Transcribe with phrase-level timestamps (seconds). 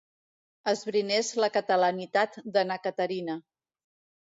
[0.71, 3.39] Esbrinés la catalanitat de na Caterina.